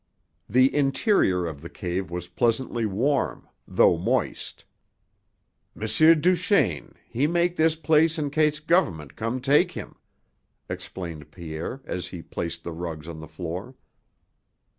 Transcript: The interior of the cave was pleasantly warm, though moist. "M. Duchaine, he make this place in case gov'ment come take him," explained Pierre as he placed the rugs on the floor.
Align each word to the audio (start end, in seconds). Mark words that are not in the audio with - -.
The 0.49 0.73
interior 0.75 1.45
of 1.45 1.61
the 1.61 1.69
cave 1.69 2.09
was 2.09 2.27
pleasantly 2.27 2.87
warm, 2.87 3.47
though 3.67 3.99
moist. 3.99 4.65
"M. 5.79 5.87
Duchaine, 6.19 6.95
he 7.07 7.27
make 7.27 7.55
this 7.55 7.75
place 7.75 8.17
in 8.17 8.31
case 8.31 8.59
gov'ment 8.59 9.15
come 9.15 9.39
take 9.39 9.73
him," 9.73 9.93
explained 10.67 11.29
Pierre 11.29 11.81
as 11.85 12.07
he 12.07 12.23
placed 12.23 12.63
the 12.63 12.71
rugs 12.73 13.07
on 13.07 13.19
the 13.19 13.27
floor. 13.27 13.75